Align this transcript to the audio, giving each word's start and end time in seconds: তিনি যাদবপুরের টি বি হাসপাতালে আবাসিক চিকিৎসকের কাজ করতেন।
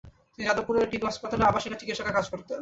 তিনি 0.33 0.45
যাদবপুরের 0.47 0.89
টি 0.91 0.97
বি 0.99 1.05
হাসপাতালে 1.07 1.43
আবাসিক 1.45 1.71
চিকিৎসকের 1.81 2.15
কাজ 2.17 2.25
করতেন। 2.31 2.59